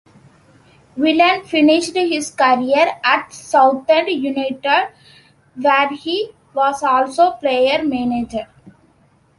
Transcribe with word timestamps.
Whelan 0.95 1.43
finished 1.45 1.93
his 1.95 2.31
career 2.31 2.99
at 3.03 3.31
Southend 3.31 4.07
United, 4.09 4.87
where 5.53 5.89
he 5.89 6.31
was 6.55 6.81
also 6.81 7.33
player-manager. 7.33 8.47